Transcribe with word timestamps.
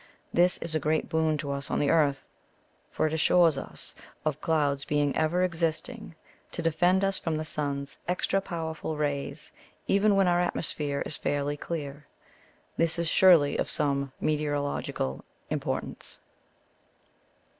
This 0.33 0.57
is 0.57 0.73
a 0.73 0.79
great 0.79 1.09
boon 1.09 1.37
to 1.37 1.51
us 1.51 1.69
on 1.69 1.77
the 1.77 1.91
earth; 1.91 2.27
for 2.89 3.05
it 3.05 3.13
assures 3.13 3.55
us 3.55 3.93
of 4.25 4.41
clouds 4.41 4.83
being 4.83 5.15
ever 5.15 5.43
existing 5.43 6.15
to 6.53 6.63
defend 6.63 7.03
us 7.03 7.19
from 7.19 7.37
the 7.37 7.45
sun's 7.45 7.99
extra 8.07 8.41
powerful 8.41 8.97
rays, 8.97 9.51
even 9.87 10.15
when 10.15 10.27
our 10.27 10.39
atmosphere 10.39 11.03
is 11.05 11.17
fairly 11.17 11.55
clear. 11.55 12.07
This 12.77 12.97
is 12.97 13.09
surely 13.09 13.57
of 13.57 13.69
some 13.69 14.11
meteorological 14.19 15.23
importance. 15.51 16.19